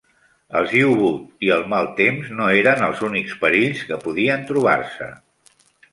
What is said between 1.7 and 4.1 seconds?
mal temps no eren els únics perills que